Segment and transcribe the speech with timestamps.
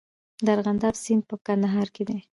[0.45, 2.19] د ارغنداب سیند په کندهار کې دی